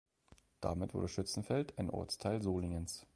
[0.61, 3.05] Damit wurde Schützenfeld ein Ortsteil Solingens.